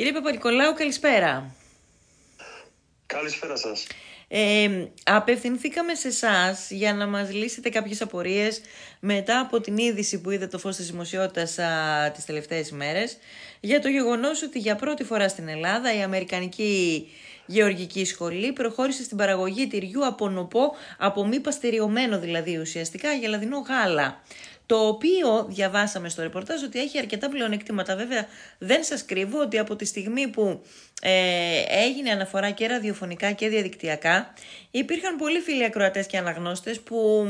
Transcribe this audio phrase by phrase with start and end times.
[0.00, 1.54] Κύριε Παπα-Νικολάου, καλησπέρα.
[3.06, 3.86] Καλησπέρα σας.
[4.28, 8.60] Ε, απευθυνθήκαμε σε εσάς για να μας λύσετε κάποιες απορίες
[9.00, 13.16] μετά από την είδηση που είδε το φως της δημοσιότητας α, τις τελευταίες ημέρες
[13.60, 17.08] για το γεγονός ότι για πρώτη φορά στην Ελλάδα η Αμερικανική
[17.46, 24.22] Γεωργική Σχολή προχώρησε στην παραγωγή τυριού από νοπό, από μη παστεριωμένο δηλαδή ουσιαστικά γελαδινό γάλα
[24.70, 27.96] το οποίο διαβάσαμε στο ρεπορτάζ ότι έχει αρκετά πλεονεκτήματα.
[27.96, 28.26] Βέβαια
[28.58, 30.62] δεν σας κρύβω ότι από τη στιγμή που
[31.02, 34.34] ε, έγινε αναφορά και ραδιοφωνικά και διαδικτυακά
[34.70, 37.28] υπήρχαν πολλοί φίλοι ακροατές και αναγνώστες που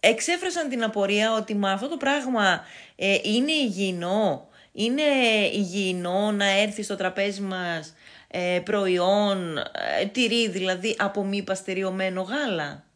[0.00, 2.64] εξέφρασαν την απορία ότι με αυτό το πράγμα
[2.96, 5.02] ε, είναι υγιεινό, είναι
[5.52, 7.94] υγιεινό να έρθει στο τραπέζι μας
[8.28, 9.58] ε, προϊόν,
[10.00, 12.89] ε, τυρί δηλαδή από μη παστεριωμένο γάλα.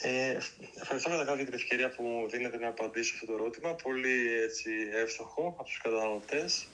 [0.00, 0.36] Ε,
[0.80, 3.74] ευχαριστώ καταρχάς για την ευκαιρία που μου δίνετε να απαντήσω αυτό το ερώτημα.
[3.74, 6.68] Πολύ έτσι, εύστοχο από τους καταναλωτές.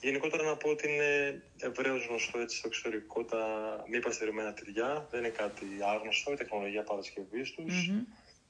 [0.00, 3.46] Γενικότερα να πω ότι είναι ευρέως γνωστό έτσι, στο εξωτερικό τα
[3.90, 5.06] μη παστερημένα τυριά.
[5.10, 7.90] Δεν είναι κάτι άγνωστο, η τεχνολογία παρασκευής τους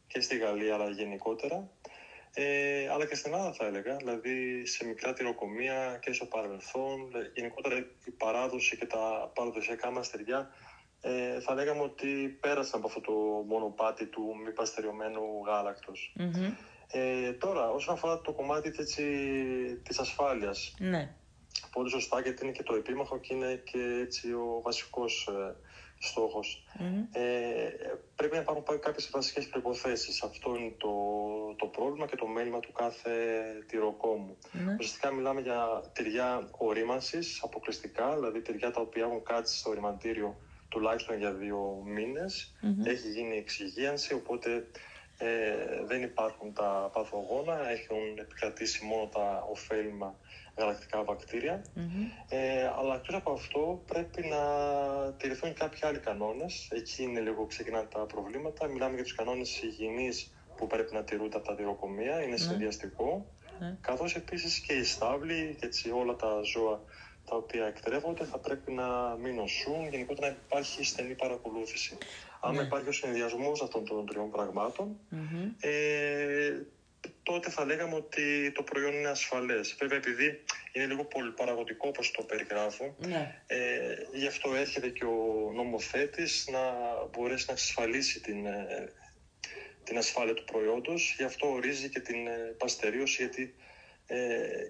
[0.06, 1.70] και στη Γαλλία, αλλά γενικότερα.
[2.34, 7.10] Ε, αλλά και στην Ελλάδα θα έλεγα, δηλαδή σε μικρά τυροκομεία και στο παρελθόν.
[7.34, 10.50] Γενικότερα η παράδοση και τα παραδοσιακά μας τυριά
[11.06, 13.12] ε, θα λέγαμε ότι πέρασαν από αυτό το
[13.46, 15.22] μονοπάτι του μη παστεριωμένου
[16.90, 19.02] Ε, τώρα, όσον αφορά το κομμάτι έτσι,
[19.82, 21.14] της ασφάλειας, ναι.
[21.72, 25.56] πολύ σωστά γιατί είναι και το επίμαχο και είναι και έτσι ο βασικός ε,
[25.98, 26.64] στοχος
[27.12, 27.68] Ε,
[28.16, 30.22] πρέπει να υπάρχουν κάποιες βασικές προϋποθέσεις.
[30.22, 30.92] Αυτό είναι το,
[31.56, 33.10] το πρόβλημα και το μέλημα του κάθε
[33.66, 34.36] τυροκόμου.
[34.52, 34.76] Ναι.
[34.78, 40.36] Ουσιαστικά μιλάμε για τυριά ορίμανσης αποκλειστικά, δηλαδή τυριά τα οποία έχουν κάτσει στο οριμαντήριο
[40.74, 41.82] τουλάχιστον για δύο
[42.84, 44.66] Έχει γίνει εξυγίανση, οπότε
[45.18, 50.14] ε, δεν υπάρχουν τα παθογόνα, έχουν επικρατήσει μόνο τα ωφέλιμα
[50.56, 50.98] γαλακτικά
[52.28, 54.42] Ε, αλλά εκτός από αυτό πρέπει να
[55.12, 56.68] τηρηθούν κάποιοι άλλοι κανόνες.
[56.70, 58.66] Εκεί είναι λίγο ξεκινάνε τα προβλήματα.
[58.66, 62.48] Μιλάμε για τους κανόνες υγιεινής που πρέπει να τηρούνται από τα τυροκομεία, είναι mm-hmm.
[62.48, 63.26] συνδυαστικό.
[63.26, 63.76] Mm-hmm.
[63.80, 66.80] Καθώς επίσης και οι στάβλοι και όλα τα ζώα
[67.24, 71.98] τα οποία εκτρέφονται θα πρέπει να μην νοσούν, γενικότερα να υπάρχει στενή παρακολούθηση.
[72.40, 72.62] Αν ναι.
[72.62, 74.30] υπάρχει ο συνδυασμός αυτών των τριών
[75.60, 76.62] ε,
[77.22, 79.76] τότε θα λέγαμε ότι το προϊόν είναι ασφαλές.
[79.78, 83.42] Βέβαια, επειδή είναι λίγο πολυπαραγωγικό όπως το περιγράφω, ναι.
[83.46, 86.60] ε, γι' αυτό έρχεται και ο νομοθέτης να
[87.12, 88.92] μπορέσει να εξασφαλίσει την, ε,
[89.84, 91.14] την ασφάλεια του προϊόντος.
[91.16, 93.54] Γι' αυτό ορίζει και την ε, παστερίωση, γιατί
[94.06, 94.16] ε,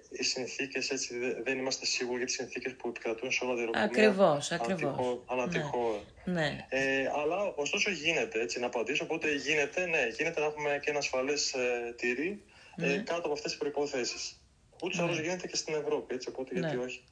[0.09, 1.13] οι συνθήκες έτσι
[1.43, 3.85] δεν είμαστε σίγουροι για τις συνθήκες που επικρατούν σε όλα τα αεροπλάνα.
[3.85, 5.23] Ακριβώς, ακριβώς.
[5.25, 5.99] Ανά τη χώρα.
[6.25, 6.65] Ναι.
[6.69, 9.03] Ε, αλλά ωστόσο γίνεται έτσι να απαντήσω.
[9.03, 12.43] Οπότε γίνεται, ναι, γίνεται να έχουμε και ένα ασφαλές ε, τυρί
[12.75, 12.97] ε, ναι.
[12.97, 14.35] κάτω από αυτές τις προποθέσει.
[14.83, 15.23] Ούτως ή άλλως ναι.
[15.23, 16.13] γίνεται και στην Ευρώπη.
[16.13, 16.83] Έτσι, οπότε γιατί ναι.
[16.83, 17.03] όχι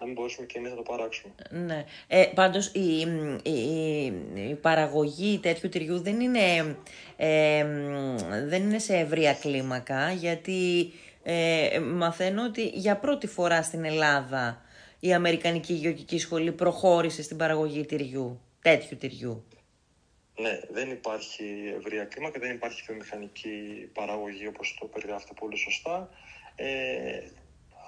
[0.00, 1.34] να μην μπορέσουμε και εμείς να το παράξουμε.
[1.50, 1.84] Ναι.
[2.06, 3.00] Ε, πάντως η,
[3.42, 4.04] η,
[4.34, 6.76] η, παραγωγή τέτοιου τυριού δεν είναι,
[7.16, 7.64] ε,
[8.46, 10.92] δεν είναι σε ευρεία κλίμακα γιατί
[11.22, 14.62] ε, μαθαίνω ότι για πρώτη φορά στην Ελλάδα
[15.00, 19.44] η Αμερικανική Γεωργική Σχολή προχώρησε στην παραγωγή τυριού, τέτοιου τυριού.
[20.40, 26.10] Ναι, δεν υπάρχει ευρεία κλίμακα, δεν υπάρχει βιομηχανική παραγωγή όπως το περιγράφετε πολύ σωστά.
[26.56, 27.20] Ε,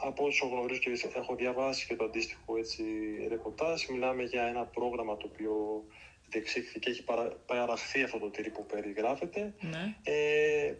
[0.04, 2.82] από όσο γνωρίζω και έχω διαβάσει και το αντίστοιχο έτσι,
[3.28, 5.84] ρεπορτάζ, μιλάμε για ένα πρόγραμμα το οποίο
[6.28, 7.04] διεξήχθηκε και έχει
[7.46, 9.54] παραχθεί αυτό το τυρί που περιγράφεται.
[9.60, 9.94] Ναι.
[10.02, 10.74] Ε,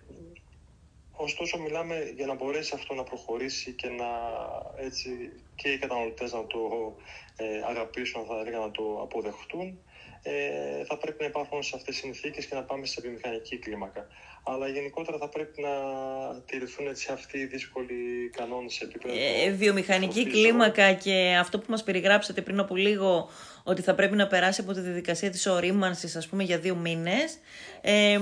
[1.22, 4.08] Ωστόσο, μιλάμε για να μπορέσει αυτό να προχωρήσει και να
[4.76, 6.58] έτσι και οι καταναλωτές να το
[7.36, 9.78] ε, αγαπήσουν, θα έλεγα να το αποδεχτούν.
[10.24, 14.06] Ε, θα πρέπει να υπάρχουν σε αυτές τις συνθήκες και να πάμε σε βιομηχανική κλίμακα.
[14.44, 15.70] Αλλά γενικότερα θα πρέπει να
[16.46, 19.14] τηρηθούν έτσι αυτοί οι δύσκολοι κανόνες σε επίπεδο...
[19.18, 23.30] Ε, βιομηχανική κλίμακα και αυτό που μας περιγράψατε πριν από λίγο
[23.62, 27.38] ότι θα πρέπει να περάσει από τη διαδικασία της ορίμανσης ας πούμε για δύο μήνες
[27.80, 28.18] ε,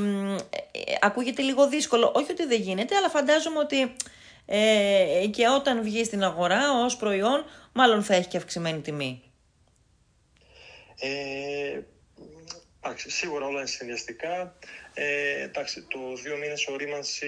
[1.00, 2.12] ακούγεται λίγο δύσκολο.
[2.14, 3.92] Όχι ότι δεν γίνεται, αλλά φαντάζομαι ότι
[4.46, 9.22] ε, και όταν βγει στην αγορά ως προϊόν μάλλον θα έχει και αυξημένη τιμή.
[11.00, 11.80] Ε,
[12.80, 14.58] εντάξει, σίγουρα όλα είναι συνδυαστικά.
[14.94, 17.26] Ε, εντάξει, το δύο μήνες ορίμανση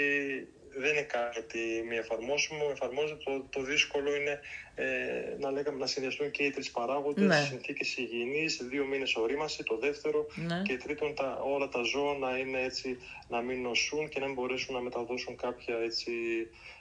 [0.76, 2.69] δεν είναι κάτι μη εφαρμόσιμο.
[2.70, 3.22] Εφαρμόζεται.
[3.24, 4.40] Το, το δύσκολο είναι
[4.74, 7.44] ε, να, λέγαμε, να συνδυαστούν και οι τρεις παράγοντες, ναι.
[7.48, 9.62] συνθήκες υγιεινής, δύο μήνες ορίμανση.
[9.62, 10.62] Το δεύτερο ναι.
[10.64, 12.98] και τρίτον, τα, όλα τα ζώα να είναι έτσι,
[13.28, 16.12] να μην νοσούν και να μην μπορέσουν να μεταδώσουν κάποια έτσι,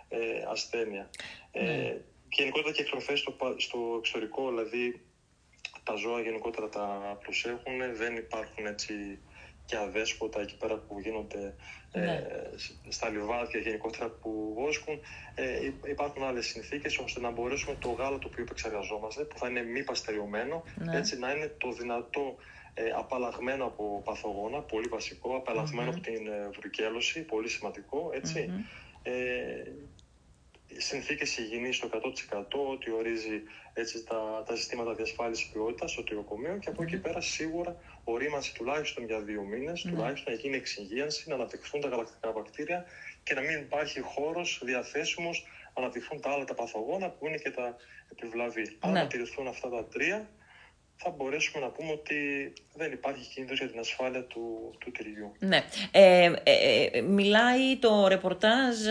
[0.10, 0.18] ε,
[0.52, 1.10] ασθένεια.
[1.52, 1.72] Ε, ναι.
[1.72, 5.02] Ε, και γενικότερα και εκτροφές στο, στο εξωτερικό, δηλαδή
[5.84, 9.20] τα ζώα γενικότερα τα προσέχουν, δεν υπάρχουν έτσι
[9.66, 11.56] και αδέσποτα εκεί πέρα που γίνονται
[11.92, 12.24] ε, ναι.
[12.90, 15.00] στα λιβάδια γενικότερα που βόσκουν.
[15.36, 19.62] Ε, υπάρχουν άλλες συνθήκες ώστε να μπορέσουμε το γάλα το οποίο επεξεργαζόμαστε που θα είναι
[19.62, 20.98] μη παστεριωμένο ναι.
[20.98, 22.36] έτσι να είναι το δυνατό
[22.74, 28.10] ε, απαλλαγμένο από παθογόνα, πολύ βασικό, από την ε, βρουκέλωση, πολύ σημαντικό,
[29.04, 29.64] Ε,
[30.86, 33.42] συνθήκες υγιεινής στο 100% ότι ορίζει
[33.74, 39.06] έτσι, τα, τα συστήματα διασφάλισης ποιότητας στο τυροκομείο και από εκεί πέρα σίγουρα ορίμανση τουλάχιστον
[39.06, 42.86] για δύο μήνες, τουλάχιστον να γίνει εξυγίανση, να αναπτυχθούν τα γαλακτικά βακτήρια
[43.24, 45.44] και να μην υπάρχει χώρος διαθέσιμος
[45.76, 47.76] να αναπτυχθούν τα άλλα τα παθογόνα που είναι και τα
[48.12, 48.78] επιβλαβή.
[48.80, 49.08] Αν ναι.
[49.08, 50.30] τηρηθούν αυτά τα τρία,
[51.04, 55.32] θα μπορέσουμε να πούμε ότι δεν υπάρχει κίνδυνος για την ασφάλεια του, του τυριού.
[55.40, 55.64] Ναι.
[55.92, 58.86] Ε, ε, ε μιλάει το ρεπορτάζ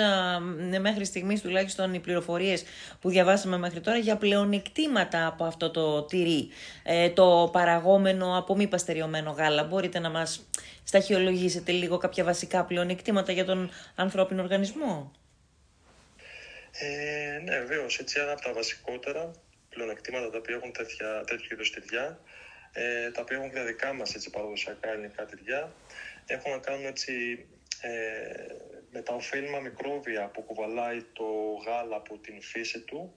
[0.75, 2.65] ε, μέχρι στιγμής τουλάχιστον οι πληροφορίες
[3.01, 6.49] που διαβάσαμε μέχρι τώρα για πλεονεκτήματα από αυτό το τυρί.
[6.83, 9.65] Ε, το παραγόμενο από μη παστεριωμένο γάλα.
[9.65, 10.49] Μπορείτε να μας
[10.85, 15.13] σταχυολογήσετε λίγο κάποια βασικά πλεονεκτήματα για τον ανθρώπινο οργανισμό;
[16.73, 17.99] Ε, ναι, βεβαίως.
[17.99, 19.31] Έτσι, ένα από τα βασικότερα
[19.71, 22.21] πλεονεκτήματα τα οποία έχουν τέτοια, τέτοιου είδου τυριά,
[22.73, 25.73] ε, τα οποία έχουν και τα δικά μας παραδοσιακά ελληνικά τυριά,
[26.27, 27.47] έχουν να κάνουν έτσι,
[27.81, 27.91] ε,
[28.91, 31.25] με τα ωφέλιμα μικρόβια που κουβαλάει το
[31.67, 33.15] γάλα από την φύση του,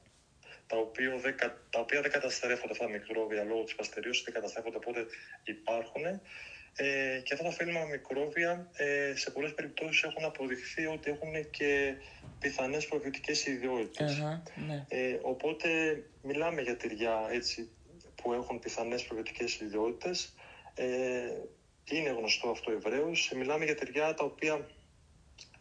[0.67, 1.35] τα οποία δεν,
[1.69, 5.05] τα οποία δεν καταστρέφονται αυτά τα μικρόβια λόγω της παστερίωσης, δεν καταστρέφονται οπότε
[5.43, 6.05] υπάρχουν.
[6.75, 11.95] Ε, και αυτά τα ωφέλιμα μικρόβια ε, σε πολλές περιπτώσεις έχουν αποδειχθεί ότι έχουν και
[12.43, 13.45] πιθανές προβιωτικές
[14.67, 14.85] ναι.
[14.87, 15.67] ε, οπότε
[16.21, 17.69] μιλάμε για τυριά έτσι,
[18.15, 20.35] που έχουν πιθανές προβιωτικές ιδιότητες.
[20.73, 20.85] Ε,
[21.83, 23.31] είναι γνωστό αυτό ευρέως.
[23.35, 24.67] Μιλάμε για τυριά τα οποία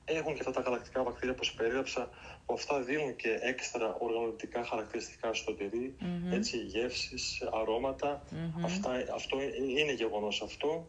[0.05, 2.11] έχουν και αυτά τα γαλακτικά βακτήρια που περίγραψα,
[2.47, 5.97] που αυτά δίνουν και έξτρα οργανωτικά χαρακτηριστικά στο τυρι
[6.33, 7.43] έτσι γεύσεις,
[8.65, 9.37] αυτά, αυτό
[9.79, 10.89] είναι γεγονός αυτό.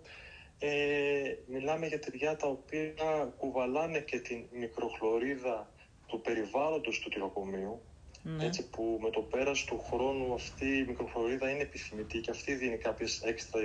[0.60, 5.73] Ε, μιλάμε για τυριά τα οποία κουβαλάνε και την μικροχλωρίδα
[6.14, 7.82] του περιβάλλοντος του τυροκομείου,
[8.24, 8.46] ναι.
[8.46, 12.78] έτσι που με το πέρας του χρόνου αυτή η μικροχλωρίδα είναι επιθυμητή και αυτή δίνει
[12.78, 13.62] κάποιες έξτρα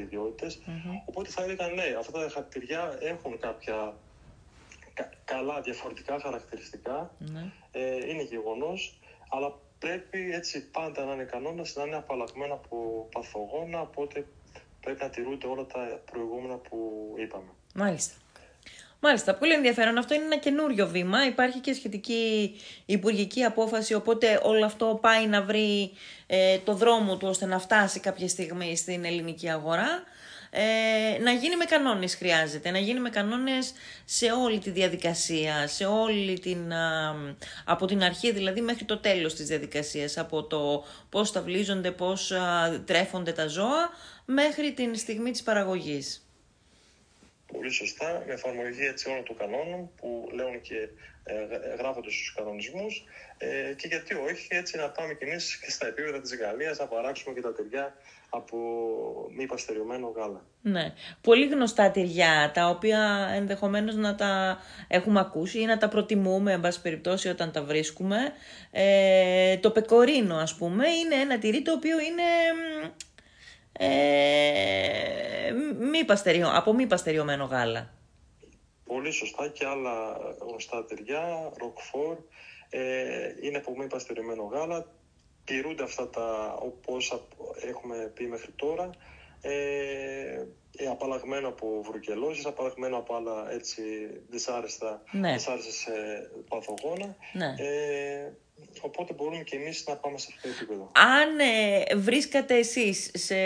[1.04, 3.94] Οπότε θα έλεγα ναι, αυτά τα χαρτιριά έχουν κάποια
[5.24, 7.52] καλά διαφορετικά χαρακτηριστικά, ναι.
[7.70, 8.98] ε, είναι γεγονός,
[9.28, 14.26] αλλά πρέπει έτσι πάντα να είναι κανόνας να είναι απαλλαγμένα από παθογόνα, οπότε
[14.80, 16.78] πρέπει να τηρούνται όλα τα προηγούμενα που
[17.18, 17.50] είπαμε.
[17.74, 18.14] Μάλιστα.
[19.00, 19.98] Μάλιστα, πολύ ενδιαφέρον.
[19.98, 21.26] Αυτό είναι ένα καινούριο βήμα.
[21.26, 22.54] Υπάρχει και σχετική
[22.86, 25.92] υπουργική απόφαση, οπότε όλο αυτό πάει να βρει
[26.26, 30.02] ε, το δρόμο του ώστε να φτάσει κάποια στιγμή στην ελληνική αγορά.
[30.50, 33.72] Ε, να γίνει με κανόνες χρειάζεται, να γίνει με κανόνες
[34.04, 36.72] σε όλη τη διαδικασία, σε όλη την,
[37.64, 42.32] από την αρχή δηλαδή μέχρι το τέλος της διαδικασίας, από το πώς τα βλίζονται, πώς
[42.84, 43.90] τρέφονται τα ζώα,
[44.24, 46.27] μέχρι την στιγμή της παραγωγής.
[47.52, 50.88] Πολύ σωστά, με εφαρμογή έτσι όλων των κανόνων που λέουν και
[51.24, 53.04] ε, γράφονται στους κανονισμούς
[53.38, 56.86] ε, και γιατί όχι έτσι να πάμε κι εμείς και στα επίπεδα της Γαλλίας να
[56.86, 57.94] παράξουμε και τα τυριά
[58.30, 58.58] από
[59.36, 60.44] μη παστεριωμένο γάλα.
[60.62, 60.92] Ναι.
[61.20, 64.58] Πολύ γνωστά τυριά, τα οποία ενδεχομένως να τα
[64.88, 68.16] έχουμε ακούσει ή να τα προτιμούμε, εν πάση περιπτώσει, όταν τα βρίσκουμε.
[68.70, 72.22] Ε, το πεκορίνο, ας πούμε, είναι ένα τυρί το οποίο είναι
[73.78, 77.92] ε, μη παστεριω, από μη παστεριωμένο γάλα.
[78.84, 82.16] Πολύ σωστά και άλλα γνωστά τυριά, ροκφόρ,
[82.70, 82.80] ε,
[83.42, 84.86] είναι από μη παστεριωμένο γάλα,
[85.44, 87.24] τηρούνται αυτά τα όπως
[87.68, 88.90] έχουμε πει μέχρι τώρα,
[89.40, 90.46] ε,
[90.80, 93.82] ε, απαλλαγμένο από βρουκελώσεις, απαλλαγμένο από άλλα έτσι
[94.28, 95.32] δυσάρεστα, ναι.
[95.32, 97.16] δυσάρεστες ε, παθογόνα.
[97.32, 97.54] Ναι.
[97.58, 98.32] Ε,
[98.80, 100.90] οπότε μπορούμε και εμείς να πάμε σε αυτό το επίπεδο.
[100.92, 103.36] Αν ε, βρίσκατε εσείς, σε,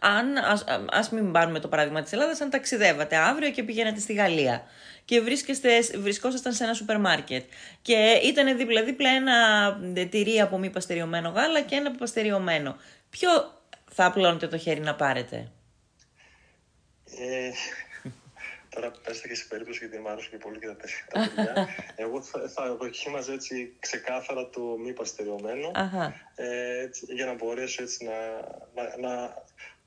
[0.00, 4.12] αν, ας, ας μην πάρουμε το παράδειγμα της Ελλάδας, αν ταξιδεύατε αύριο και πηγαίνατε στη
[4.12, 4.64] Γαλλία
[5.04, 5.20] και
[6.00, 7.44] βρισκόσασταν σε ένα σούπερ μάρκετ
[7.82, 12.76] και ήταν δίπλα-δίπλα ένα τυρί από μη παστεριωμένο γάλα και ένα από παστεριωμένο.
[13.10, 13.59] Ποιο
[13.90, 15.50] θα απλώνετε το χέρι να πάρετε.
[17.18, 17.50] Ε,
[18.68, 21.68] τώρα πέστε και σε περίπτωση γιατί μου αρέσουν και πολύ και τα παιδιά.
[22.04, 25.70] Εγώ θα, θα δοκίμαζα έτσι ξεκάθαρα το μη παστεριωμένο
[26.34, 28.16] ε, για να μπορέσω έτσι να,
[28.74, 29.34] να, να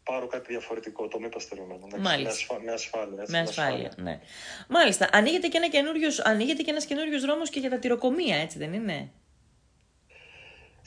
[0.04, 1.88] πάρω κάτι διαφορετικό, το μη παστεριωμένο.
[1.98, 2.60] Μάλιστα.
[2.64, 3.22] Με, ασφάλεια.
[3.22, 4.20] Έτσι, με ασφάλεια, ναι.
[4.68, 5.10] Μάλιστα.
[5.12, 8.74] Ανοίγεται και, ένα καινούριος, ανοίγεται και ένας καινούριος δρόμος και για τα τυροκομεία, έτσι δεν
[8.74, 9.12] είναι;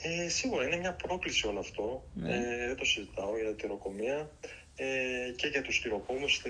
[0.03, 2.09] Ε, σίγουρα είναι μια πρόκληση όλο αυτό.
[2.15, 2.35] Ναι.
[2.35, 4.31] Ε, δεν το συζητάω για τη τυροκομεία
[4.77, 6.43] ε, και για τους τυροκόμους.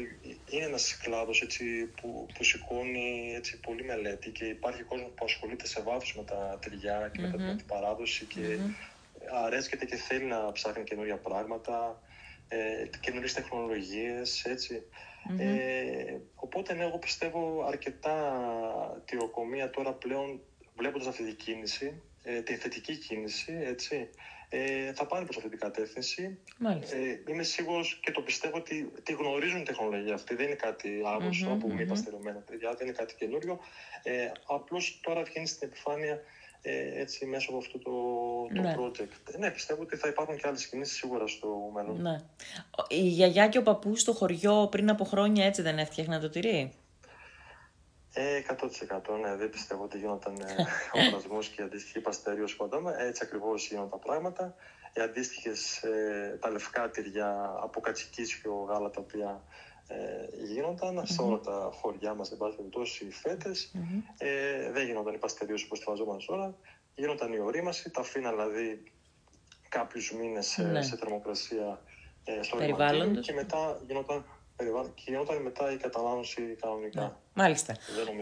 [0.50, 1.64] Είναι ένας κλάδος έτσι,
[2.00, 6.58] που, που σηκώνει έτσι, πολύ μελέτη και υπάρχει κόσμος που ασχολείται σε βάθος με τα
[6.60, 9.44] τυριά και με, την παράδοση και mm-hmm.
[9.44, 12.00] αρέσκεται και θέλει να ψάχνει καινούργια πράγματα.
[12.48, 14.44] ε, καινούριες τεχνολογίες,
[15.38, 20.40] Ε, οπότε, ναι, εγώ πιστεύω αρκετά τυροκομεία τώρα πλέον,
[20.76, 24.08] βλέποντας αυτή την κίνηση, ε, τη θετική κίνηση, έτσι,
[24.48, 26.38] ε, θα πάνε προς αυτή την κατεύθυνση.
[26.64, 30.34] Ε, είμαι σίγουρος και το πιστεύω ότι τη γνωρίζουν η τεχνολογία αυτή.
[30.34, 33.58] Δεν είναι κάτι άγνωστο mm-hmm, από μη παστερωμένα παιδιά, δεν είναι κάτι καινούριο.
[34.02, 36.20] Ε, απλώς τώρα βγαίνει στην επιφάνεια
[36.62, 37.90] ε, έτσι μέσω από αυτό το,
[38.54, 38.74] το ναι.
[38.78, 39.38] project.
[39.38, 42.02] Ναι, πιστεύω ότι θα υπάρχουν και άλλες κινήσεις σίγουρα στο μέλλον.
[42.02, 42.16] Ναι.
[42.88, 46.72] Η γιαγιά και ο παππούς στο χωριό πριν από χρόνια έτσι δεν έφτιαχναν το τυρί;
[48.18, 50.66] Ε, 100% ναι, δεν πιστεύω ότι γίνονταν ε,
[50.98, 53.00] ο βρασμό και η αντίστοιχη παστέριο σκοντόμα.
[53.00, 54.54] Έτσι ακριβώς γίνονται τα πράγματα.
[54.94, 59.42] Οι αντίστοιχες, ε, τα λευκά τυριά από κατσικίσιο γάλα τα οποία
[59.86, 59.96] ε,
[60.44, 63.50] γινονταν σε όλα τα χωριά μας, εν πάση περιπτώσει, οι φετε
[64.18, 66.54] Ε, δεν γίνονταν η παστερίωση όπως τη βαζόμαστε τώρα.
[66.94, 68.92] Γίνονταν η ορίμαση, τα αφήνα δηλαδή
[69.68, 70.82] κάποιους μήνες ε, ναι.
[70.82, 71.82] σε θερμοκρασία
[72.24, 73.80] ε, στο περιβάλλον και μετά
[74.64, 77.00] γίνονταν και γινόταν μετά η κατανάλωση κανονικά.
[77.00, 77.10] Ναι.
[77.34, 77.76] Μάλιστα.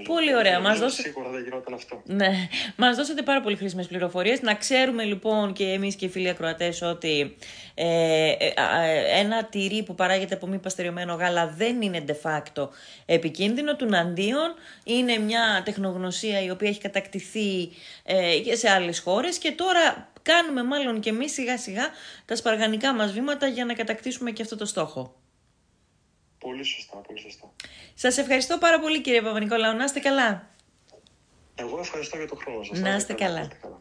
[0.04, 0.60] πολύ ωραία.
[0.60, 1.02] Μας δώσε...
[1.02, 2.02] Σίγουρα δεν γινόταν αυτό.
[2.04, 2.30] Ναι.
[2.76, 4.42] Μας δώσατε πάρα πολύ χρήσιμες πληροφορίες.
[4.42, 7.36] Να ξέρουμε λοιπόν και εμείς και οι φίλοι ακροατές ότι
[7.74, 8.52] ε, ε,
[8.84, 12.68] ε, ένα τυρί που παράγεται από μη παστεριωμένο γάλα δεν είναι de facto
[13.06, 13.76] επικίνδυνο.
[13.76, 17.70] Του αντίον είναι μια τεχνογνωσία η οποία έχει κατακτηθεί
[18.02, 21.88] ε, και σε άλλες χώρες και τώρα κάνουμε μάλλον και εμείς σιγά σιγά
[22.24, 25.14] τα σπαργανικά μας βήματα για να κατακτήσουμε και αυτό το στόχο.
[26.46, 27.52] Πολύ σωστά, πολύ σωστά.
[27.94, 29.76] Σας ευχαριστώ πάρα πολύ κύριε Παπα-Νικολάου.
[29.76, 30.48] Να είστε καλά.
[31.54, 32.78] Εγώ ευχαριστώ για το χρόνο σας.
[32.78, 33.48] Να είστε καλά.
[33.62, 33.80] καλά.